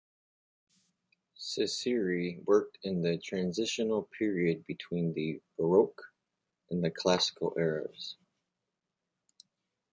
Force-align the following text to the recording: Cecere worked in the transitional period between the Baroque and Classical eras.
Cecere 1.37 2.39
worked 2.45 2.79
in 2.81 3.03
the 3.03 3.19
transitional 3.19 4.01
period 4.01 4.65
between 4.65 5.13
the 5.13 5.43
Baroque 5.59 6.11
and 6.71 6.91
Classical 6.95 7.53
eras. 7.55 8.15